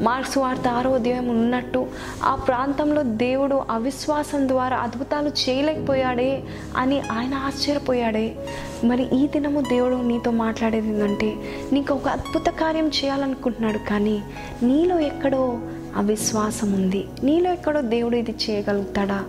[0.00, 1.87] మార్క్స్ వార్త ఆరో అధ్యాయం ఉన్నట్టు.
[2.22, 6.42] ఆ ప్రాంతంలో దేవుడు అవిశ్వాసం ద్వారా అద్భుతాలు చేయలేకపోయాడే
[6.76, 8.37] అని ఆయన ఆశ్చర్యపోయాడే.
[8.85, 11.35] మరి ఈ దినము దేవుడు నీతో మాట్లాడేది ఏంటంటే
[11.72, 14.22] నీకు ఒక అద్భుత కార్యం చేయాలనుకుంటున్నాడు కానీ
[14.62, 15.59] నీలో ఎక్కడో
[15.96, 17.04] అవిశ్వాసం ఉంది.
[17.24, 19.24] నీలో ఎక్కడో దేవుడు ఇది చేయగలుగుతాడా?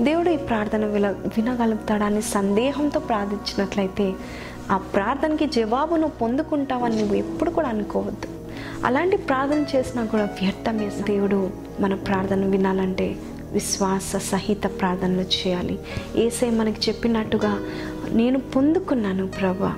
[0.00, 4.12] దేవుడు ఈ ప్రార్థన విల వినగలుగుతాడా అని సందేహంతో ప్రార్థించినట్లయితే
[4.70, 8.33] ఆ ప్రార్థనకి జవాబును పొందుకుంటావని నువ్వు ఎప్పుడు కూడా అనుకోవద్దు.
[8.84, 13.16] అలాంటి ప్రార్థన చేసినా కూడా వ్యర్థమే దేవుడు మన ప్రార్థన వినాలంటే
[13.52, 15.78] విశ్వాస సహిత ప్రార్థనలు చేయాలి.
[16.16, 17.58] ఏసై మనకి చెప్పినట్టుగా
[18.12, 19.76] నేను పొందుకున్నాను ప్రభా.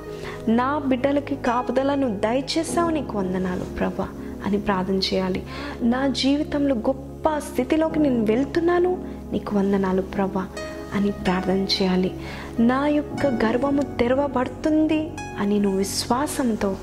[0.48, 4.08] నా బిడ్డలకి కాపుదలను దయచేసావు నీకు వందనాలు ప్రభా
[4.46, 5.42] అని ప్రార్థన చేయాలి.
[5.82, 10.46] నా జీవితంలో గొప్ప స్థితిలోకి నేను వెళ్తున్నాను నీకు వందనాలు ప్రభా
[10.94, 12.14] అని ప్రార్థన చేయాలి.
[12.60, 16.76] నా యొక్క గర్వము తెరవబడుతుంది అని నువ్వు విశ్వాసంతో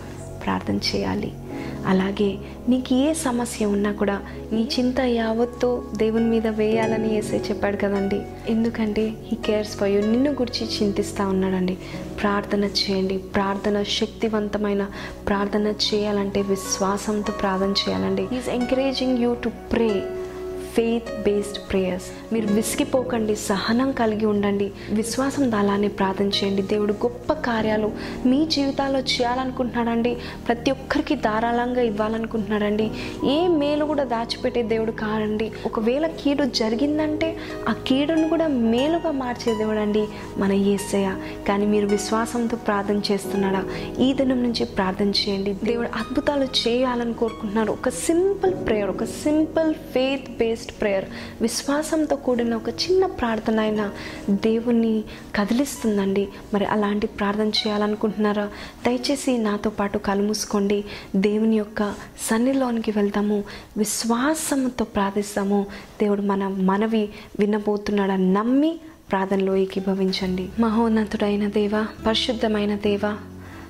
[0.45, 1.33] ప్రార్థన చేయాలి.
[1.85, 2.37] అలాగే
[2.69, 8.21] నీకు ఏ సమస్య ఉన్నా కూడా నీ చింత యావత్తు దేవుని మీద వేయాలని వేసే చెప్పాడు కదండి.
[8.49, 11.77] ఎందుకంటే హీ కేర్స్ ఫర్ యూ నిన్ను గురించి చింతిస్తూ ఉన్నాడండి.
[12.21, 13.17] ప్రార్థన చేయండి.
[13.17, 14.87] ప్రార్థన శక్తివంతమైన
[15.27, 18.23] ప్రార్థన చేయాలంటే విశ్వాసంతో ప్రార్థన చేయాలండి.
[18.23, 20.03] Is encouraging you to pray
[20.75, 26.61] faith based prayers మీరు విసిగిపోకండి సహనం కలిగి ఉండండి విశ్వాసం దాలానే ప్రార్థన చేయండి.
[26.61, 27.91] దేవుడు గొప్ప కార్యాలు
[28.25, 30.17] మీ జీవితాల్లో చేయాలనుకుంటున్నాడండి.
[30.47, 32.91] ప్రతి ఒక్కరికి ధారాళంగా ఇవ్వాలనుకుంటున్నాడండి.
[33.25, 37.37] ఏ మేలు కూడా దాచిపెట్టే దేవుడు కాదండి ఒకవేళ కీడు జరిగిందంటే
[37.69, 40.07] ఆ కీడును కూడా మేలుగా మార్చే దేవుడు అండి
[40.37, 41.15] మన ఏసయ్య.
[41.47, 43.63] కానీ మీరు విశ్వాసంతో ప్రార్థన చేస్తున్నాడా?
[43.99, 45.57] ఈ దినం నుంచి ప్రార్థన చేయండి.
[45.63, 47.71] దేవుడు అద్భుతాలు చేయాలని కోరుకుంటున్నారు.
[47.71, 51.05] ఒక సింపుల్ ప్రేయర్ ఒక సింపుల్ ఫెయిత్ బేస్డ్ ప్రేయర్.
[51.41, 53.91] విశ్వాసంతో కూడిన ఒక చిన్న ప్రార్థన అయినా
[54.29, 55.03] దేవుణ్ణి
[55.35, 56.27] కదిలిస్తుందండి.
[56.53, 58.49] మరి అలాంటి ప్రార్థన చేయాలనుకుంటున్నారా?
[58.85, 61.93] దయచేసి నాతో పాటు కలుమూసుకోండి దేవుని యొక్క
[62.29, 63.43] సన్నిలోనికి వెళ్తాము
[63.77, 65.65] విశ్వాసంతో ప్రార్థిస్తాము.
[66.01, 68.79] దేవుడు మన మనవి వినబోతున్నాడని నమ్మి
[69.11, 73.17] ప్రార్థనలో ఏకీభవించండి మహోన్నతుడైన దేవ పరిశుద్ధమైన దేవ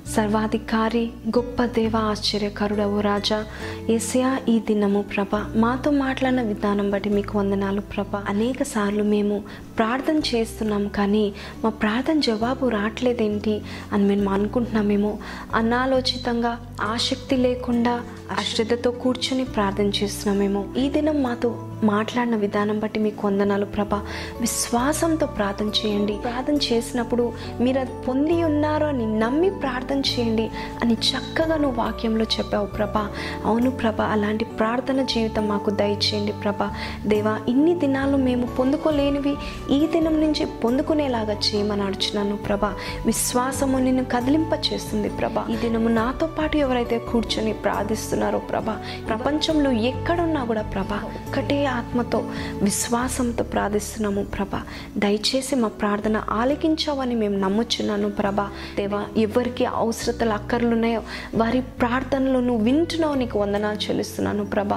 [0.09, 3.45] సర్వాధికారి గొప్ప దేవ ఆశ్చర్యకరుడవు రాజా.
[3.89, 8.15] ఏసయా ఈ దినము ప్రభ మాతో మాట్లాడిన విధానం బట్టి మీకు వందనాలు ప్రభ.
[8.15, 9.43] అనేక సార్లు మేము
[9.77, 13.61] ప్రార్థన చేస్తున్నాం కానీ మా ప్రార్థన జవాబు రావట్లేదేంటి
[13.93, 15.17] అని మేము అనుకుంటున్నామేమో.
[15.55, 18.01] అనాలోచితంగా ఆసక్తి లేకుండా
[18.33, 20.65] అశ్రద్ధతో కూర్చొని ప్రార్థన చేస్తున్నామేమో.
[20.77, 23.93] ఈ దినం మాతో మాట్లాడిన విధానం బట్టి మీకు వందనాలు ప్రభ.
[24.41, 26.13] విశ్వాసంతో ప్రార్థన చేయండి.
[26.13, 30.49] ప్రార్థన చేసినప్పుడు మీరు అది పొంది ఉన్నారు అని నమ్మి ప్రార్థన చేయండి
[30.81, 32.97] అని చక్కగా నువ్వు వాక్యంలో చెప్పావు ప్రభ.
[33.45, 36.71] అవును ప్రభ అలాంటి ప్రార్థన జీవితం మాకు దయచేయండి ప్రభ.
[37.05, 39.35] దేవా ఇన్ని దినాలు మేము పొందుకోలేనివి
[39.71, 42.65] ఈ దినం నుంచి పొందుకునేలాగా చేయమని అడుచున్నాను ప్రభ.
[43.05, 45.51] విశ్వాసము నిన్ను కదిలింప చేస్తుంది ప్రభ.
[45.51, 48.69] ఈ దినము నాతో పాటు ఎవరైతే కూర్చొని ప్రార్థిస్తున్నారు ప్రభ.
[49.07, 50.87] ప్రపంచంలో ఎక్కడున్నా కూడా ప్రభ
[51.29, 52.31] ఒకటే ఆత్మతో
[52.63, 54.61] విశ్వాసంతో ప్రార్థిస్తున్నాము ప్రభ.
[54.97, 58.41] దయచేసి మా ప్రార్థన ఆలకించావని మేము నమ్ముచున్నాను ప్రభ.
[58.75, 61.01] దేవా ఎవరికి అవసరతలు అక్కర్లున్నాయో
[61.35, 64.73] వారి ప్రార్థనలు నువ్వు వింటున్నావు నీకు వందనాలు చెల్లిస్తున్నాను ప్రభ.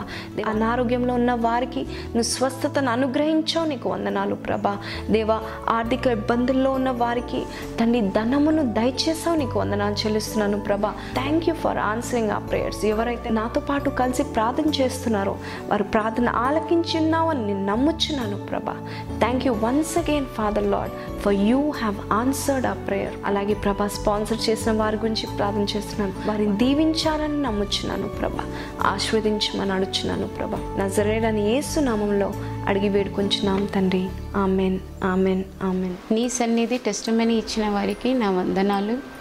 [0.47, 4.77] అనారోగ్యంలో ఉన్న వారికి నువ్వు స్వస్థతను అనుగ్రహించావు నీకు వందనాలు ప్రభ.
[5.11, 7.43] దేవా ఆర్థిక ఇబ్బందుల్లో ఉన్న వారికి
[7.81, 10.87] తండ్రి ధనమును దయచేసావు నీకు వందనాలు చెల్లిస్తున్నాను ప్రభ.
[11.15, 15.39] థ్యాంక్ యూ ఫర్ ఆన్సరింగ్ ఆ ప్రేయర్స్ ఎవరైతే నాతో పాటు కలిసి ప్రార్థన చేస్తున్నారో.
[15.69, 18.89] వారు ప్రార్థన ఆలకించున్నావు అని నేను నమ్ముచున్నాను ప్రభా.
[19.19, 24.51] Thank you once again Father Lord for you have answered ఆ ప్రేయర్ అలాగే ప్రభా స్పాన్సర్
[24.51, 26.12] చేసిన వారి గురించి ప్రార్థన చేస్తున్నాను.
[26.27, 28.45] వారిని దీవించాలని నమ్ముచున్నాను ప్రభా.
[28.83, 30.77] ఆశీర్వదించమని అడుచున్నాను ప్రభా.
[30.79, 32.33] నజరేడని ఏసు నామంలో
[32.67, 34.09] అడిగి వేడుకుంటున్నాం తండ్రి.
[34.37, 35.95] Amen amen amen.
[36.11, 39.15] నీ సన్నిధి టెస్ట్ ఇచ్చిన వారికి నా వందనాలు.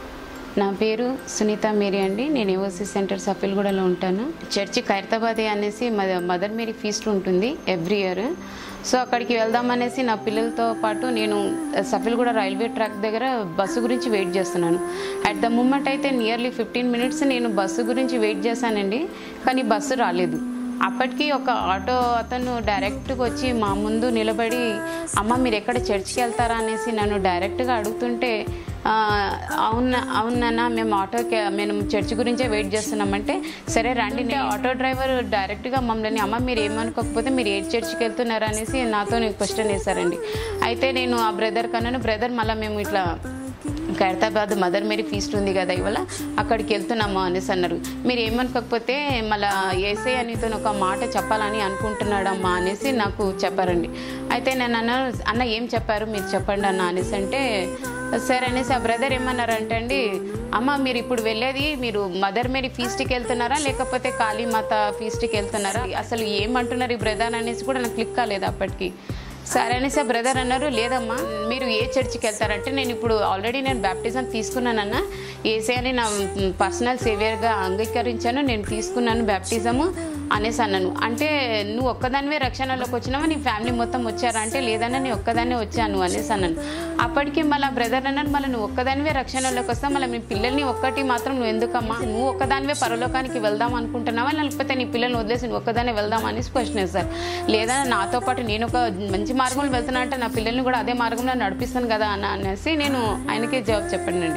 [0.58, 2.30] నా పేరు సునీత మేరీ అండి.
[2.30, 4.30] నేను ఎవర్సీ సెంటర్ సఫిల్గూడలో ఉంటాను.
[4.60, 8.34] చర్చి ఖైరతాబాదే అనేసి మద- మదర్ మేరీ ఫీస్ట్ ఉంటుంది ఎవ్రీ ఇయర్.
[8.86, 14.38] సో అక్కడికి వెళ్దాం అనేసి నా పిల్లలతో పాటు నేను సఫిల్గూడ రైల్వే ట్రాక్ దగ్గర బస్సు గురించి వెయిట్
[14.38, 14.90] చేస్తున్నాను.
[15.28, 19.08] అట్ ద మూమెంట్ అయితే నియర్లీ ఫిఫ్టీన్ మినిట్స్ నేను బస్సు గురించి వెయిట్ చేశానండి.
[19.48, 20.40] కానీ బస్సు రాలేదు.
[20.84, 24.74] అప్పటికి ఒక ఆటో అతను డైరెక్ట్గా వచ్చి మా ముందు నిలబడి
[25.20, 26.56] అమ్మ మీరు ఎక్కడ చర్చికి వెళ్తారా?
[26.56, 28.46] అనేసి నన్ను డైరెక్ట్గా అడుగుతుంటే
[29.60, 33.36] అవును అవునన్నా మేము ఆటోకి మేము చర్చ్ గురించే వెయిట్ చేస్తున్నామంటే
[33.70, 38.84] సరే రండి అంటే ఆటో డ్రైవర్ డైరెక్ట్గా మమ్మల్ని అమ్మ మీరు ఏమనుకోకపోతే మీరు ఏ చర్చ్కి వెళ్తున్నారు అనేసి
[38.96, 40.20] నాతో క్వశ్చన్ వేశారండి
[40.64, 43.04] అయితే నేను ఆ బ్రదర్ కన్నాను బ్రదర్ మళ్ళీ మేము ఇట్లా
[44.00, 46.00] ఖైరతాబాద్ మదర్ మేరీ ఫీస్ట్ ఉంది కదా ఇవాళ
[46.40, 47.78] అక్కడికి వెళ్తున్నాము అనేసి అన్నారు.
[48.06, 48.96] మీరు ఏమనుకోకపోతే
[49.32, 49.52] మళ్ళా
[49.90, 53.90] ఏసే అనితో ఒక మాట చెప్పాలని అనుకుంటున్నాడమ్మా అనేసి నాకు చెప్పారండి.
[54.32, 54.92] అయితే నేను అన్న
[55.28, 56.06] అన్న ఏం చెప్పారు?
[56.06, 57.42] మీరు చెప్పండి అన్న అనేసి అంటే
[58.20, 60.00] సరే అనేసి ఆ బ్రదర్ ఏమన్నారంటే అండి
[60.54, 63.58] అమ్మ మీరు ఇప్పుడు వెళ్ళేది మీరు మదర్ మేరీ ఫీస్ట్కి వెళ్తున్నారా?
[63.58, 65.84] లేకపోతే కాళీమాత ఫీస్ట్కి వెళ్తున్నారా?
[65.98, 68.94] అసలు ఏమంటున్నారు ఈ బ్రదర్ అనేసి కూడా నాకు క్లిక్ కాలేదు అప్పటికి.
[69.54, 71.18] సరే అనేసి ఆ బ్రదర్ అన్నారు లేదమ్మా
[71.50, 74.96] మీరు ఏ చర్చికి వెళ్తారంటే నేను ఇప్పుడు ఆల్రెడీ నేను బ్యాప్టిజం తీసుకున్నానన్న.
[75.46, 76.06] ఏసే అని నా
[76.60, 79.86] పర్సనల్ సేవియర్గా అంగీకరించాను నేను తీసుకున్నాను బ్యాప్టిజము
[80.32, 80.96] అనేసి అన్నాను.
[81.04, 81.28] అంటే
[81.76, 83.26] నువ్వు ఒక్కదానివే రక్షణలోకి వచ్చినావా?
[83.26, 84.40] నీ ఫ్యామిలీ మొత్తం వచ్చారా?
[84.40, 86.56] అంటే లేదన్నా నేను ఒక్కదాన్నే వచ్చాను అనేసి అన్నాను.
[87.02, 89.94] అప్పటికి మళ్ళీ బ్రదర్ అన్నాను మళ్ళీ నువ్వు ఒక్కదానివే రక్షణలోకి వస్తావు?
[89.94, 91.98] మళ్ళీ మీ పిల్లల్ని ఒక్కటి మాత్రం నువ్వు ఎందుకమ్మా?
[92.04, 94.32] నువ్వు ఒక్కదానివే పరలోకానికి వెళ్దాం అనుకుంటున్నావా?
[94.32, 97.10] లేకపోతే నీ పిల్లల్ని వదిలేసి నువ్వు ఒక్కదానే వెళ్దాం అనేసి క్వశ్చన్ వేస్తారు
[97.50, 98.78] లేదా నాతో పాటు నేను ఒక
[99.16, 103.62] మంచి మార్గంలో వెళ్తున్నా అంటే నా పిల్లల్ని కూడా అదే మార్గంలో నడిపిస్తాను కదా అని అనేసి నేను ఆయనకే
[103.62, 104.32] జవాబు చెప్పండి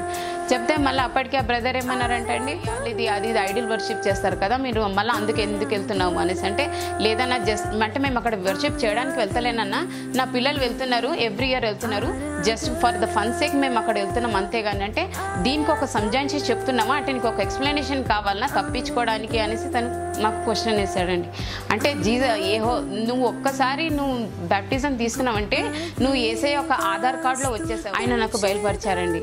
[0.53, 2.53] చెప్తే మళ్ళీ అప్పటికి ఆ బ్రదర్ ఏమన్నారంటే అండి
[2.91, 6.47] ఇది అది ఇది ఐడియల్ వర్షిప్ చేస్తారు కదా మీరు మళ్ళీ అందుకు ఎందుకు వెళ్తున్నావు అనేసి.
[6.47, 6.67] అంటే
[7.01, 9.81] లేదన్నా జస్ట్ అంటే మేము అక్కడ వర్షిప్ చేయడానికి వెళ్తలేనన్నా
[10.17, 12.09] నా పిల్లలు వెళ్తున్నారు ఎవ్రీ ఇయర్ వెళ్తున్నారు.
[12.43, 14.85] Just for the fun sake మేము అక్కడ వెళ్తున్నాం అంతేగాని.
[14.85, 15.03] అంటే
[15.43, 16.95] దీనికి ఒక సంజాయించి చెప్తున్నామా?
[16.95, 19.91] అంటే నీకు ఒక ఎక్స్ప్లెనేషన్ కావాలన్నా తప్పించుకోవడానికి అనేసి తను
[20.23, 21.29] నాకు క్వశ్చన్ వేసాడండి.
[21.71, 22.23] అంటే జీజ
[22.55, 25.61] ఏహో నువ్వు ఒక్కసారి నువ్వు బ్యాప్టిజం తీసుకున్నావంటే
[26.01, 28.01] నువ్వు వేసే ఒక ఆధార్ కార్డులో వచ్చేసావు.
[28.01, 29.23] ఆయన నాకు బయలుపరిచారండి.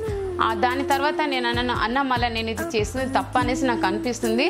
[0.63, 4.47] దాని తర్వాత నేను అన్న అన్న మళ్ళీ నేను ఇది చేసింది తప్ప అనేసి నాకు అనిపిస్తుంది.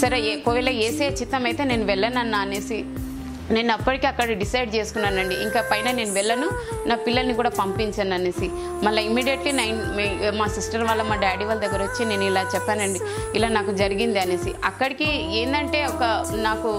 [0.00, 2.80] సరే ఒకవేళ ఏసే చిత్తం అయితే నేను వెళ్ళనన్నా అనేసి
[3.54, 5.34] నేను అప్పటికి అక్కడ డిసైడ్ చేసుకున్నానండి.
[5.44, 6.48] ఇంకా పైన నేను వెళ్ళను
[6.88, 8.48] నా పిల్లల్ని కూడా పంపించాను అనేసి.
[8.84, 9.78] మళ్ళీ ఇమీడియట్లీ నైన్
[10.38, 13.00] మా సిస్టర్ వాళ్ళ మా డాడీ వాళ్ళ దగ్గర వచ్చి నేను ఇలా చెప్పానండి.
[13.34, 14.52] ఇలా నాకు జరిగింది అనేసి.
[14.64, 16.04] అక్కడికి ఏంటంటే ఒక
[16.48, 16.72] నాకు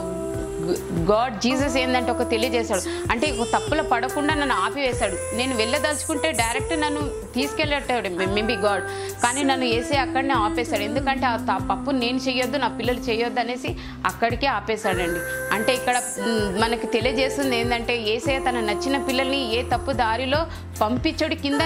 [1.12, 3.12] గాడ్ జీసస్ ఏంటంటే ఒక తెలియజేశాడు.
[3.12, 5.36] అంటే ఒక తప్పులో పడకుండా నన్ను ఆపివేశాడు.
[5.36, 8.84] నేను వెళ్ళదలుచుకుంటే డైరెక్ట్ నన్ను తీసుకెళ్ళేటాడు మేబీ గాడ్.
[9.24, 10.82] కానీ నన్ను వేసే అక్కడనే ఆపేశాడు.
[10.82, 15.20] ఎందుకంటే ఆ త- పప్పు నేను చేయొద్దు నా పిల్లలు చేయొద్దు అనేసి అక్కడికే ఆపేశాడండి.
[15.56, 16.02] అంటే ఇక్కడ
[16.60, 20.46] మనకి తెలియజేస్తుంది ఏంటంటే ఏసే తన నచ్చిన పిల్లల్ని ఏ తప్పు దారిలో
[20.82, 21.60] పంపించడు కింద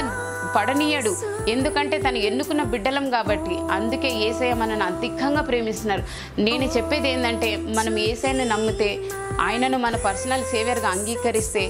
[0.55, 1.11] పడనీయడు.
[1.49, 3.55] ఎందుకంటే తను ఎన్నుకున్న బిడ్డలం కాబట్టి.
[3.71, 6.03] అందుకే ఏసయ్య మనల్ని అధికంగా ప్రేమిస్తున్నారు.
[6.41, 8.89] నేను చెప్పేది ఏంటంటే మనం ఏసైను నమ్మితే
[9.41, 11.63] ఆయనను మన పర్సనల్ సేవియర్గా అంగీకరిస్తే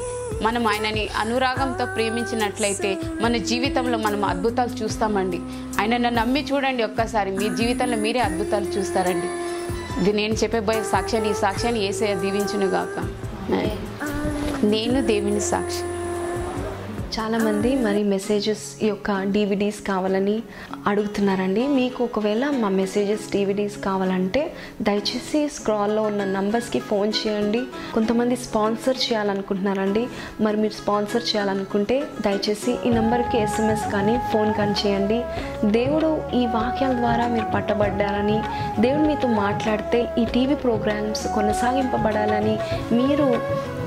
[0.44, 5.40] మనం ఆయనని అనురాగంతో ప్రేమించినట్లయితే మన జీవితంలో మనం అద్భుతాలు చూస్తామండి.
[5.80, 7.32] ఆయనను నమ్మి చూడండి ఒక్కసారి.
[7.32, 9.30] మీ జీవితంలో మీరే అద్భుతాలు చూస్తారండి.
[10.02, 12.98] ఇది నేను చెప్పబోయే సాక్ష్యాన్ని ఈ సాక్ష్యాన్ని ఏసయ్య దీవించును గాక
[14.64, 15.84] నేను దేవుని సాక్షి.
[17.16, 20.44] చాలామంది మరి మెసేజెస్ యొక్క డివిడీస్ కావాలని
[20.88, 21.68] అడుగుతున్నారండి.
[21.68, 27.62] మీకు ఒకవేళ మా మెసేజెస్ డివిడీస్ కావాలంటే దయచేసి స్క్రాల్లో ఉన్న నంబర్స్కి ఫోన్ చేయండి.
[27.94, 30.08] కొంతమంది స్పాన్సర్ చేయాలనుకుంటున్నారండి.
[30.42, 35.20] మరి మీరు స్పాన్సర్ చేయాలనుకుంటే దయచేసి ఈ నెంబర్కి ఎస్ఎంఎస్ కానీ ఫోన్ కానీ చేయండి.
[35.72, 38.40] దేవుడు ఈ వాక్యాల ద్వారా మీరు పట్టబడ్డారని
[38.82, 42.58] దేవుడు మీతో మాట్లాడితే ఈ టీవీ ప్రోగ్రామ్స్ కొనసాగింపబడాలని
[42.92, 43.28] మీరు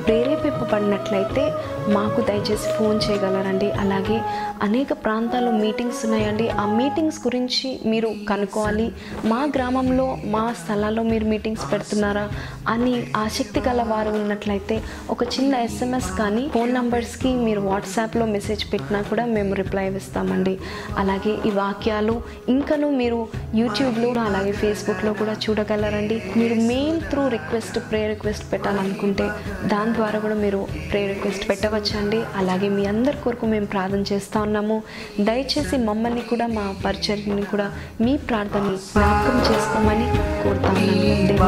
[0.06, 1.44] ప్రేరేపింపబడినట్లయితే
[1.88, 3.70] మాకు దయచేసి ఫోన్ చేయగలరండి.
[3.72, 4.18] అలాగే
[4.62, 6.48] అనేక ప్రాంతాల్లో మీటింగ్స్ ఉన్నాయండి.
[6.48, 8.92] ఆ మీటింగ్స్ గురించి మీరు కనుక్కోవాలి.
[9.24, 12.30] మా గ్రామంలో మా స్థలాల్లో మీరు మీటింగ్స్ పెడుతున్నారా
[12.68, 19.02] అని ఆసక్తి గల వారు ఉన్నట్లయితే ఒక చిన్న ఎస్ఎంఎస్ కానీ ఫోన్ నంబర్స్కి మీరు వాట్సాప్లో మెసేజ్ పెట్టినా
[19.02, 20.58] కూడా మేము రిప్లై ఇస్తామండి.
[20.98, 26.22] అలాగే ఈ వాక్యాలు ఇంకను మీరు యూట్యూబ్లో అలాగే ఫేస్బుక్లో కూడా చూడగలరండి.
[26.36, 29.28] మీరు mail through request pray request పెట్టాలనుకుంటే
[29.66, 32.22] దాని ద్వారా కూడా మీరు ప్రే రిక్వెస్ట్ పెట్టవచ్చండి.
[32.36, 34.46] అలాగే మీ అందరి కొరకు మేము ప్రార్థన చేస్తూ.
[34.50, 34.76] ఉన్నాము.
[35.20, 37.66] దయచేసి మమ్మల్ని కూడా మా పరిచర్ని కూడా
[38.04, 40.08] మీ ప్రార్థన జ్ఞాపకం చేసుకోమని
[40.42, 41.38] కోరుతా ఉన్నాను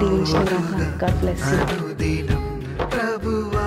[0.00, 0.50] దీవించిన
[2.94, 3.65] ప్రభువా